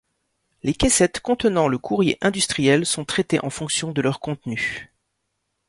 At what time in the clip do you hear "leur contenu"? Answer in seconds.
4.01-4.91